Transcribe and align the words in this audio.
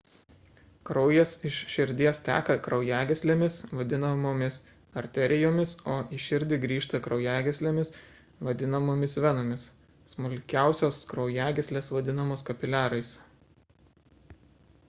kraujas 0.89 1.33
iš 1.49 1.57
širdies 1.73 2.21
teka 2.27 2.55
kraujagyslėmis 2.67 3.57
vadinamomis 3.79 4.57
arterijomis 5.01 5.73
o 5.97 5.99
į 6.19 6.23
širdį 6.29 6.59
grįžta 6.65 7.01
kraujagyslėmis 7.09 7.93
vadinamomis 8.49 9.19
venomis 9.27 9.67
smulkiausios 10.15 11.03
kraujagyslės 11.15 11.93
vadinamos 11.99 12.47
kapiliarais 12.51 13.13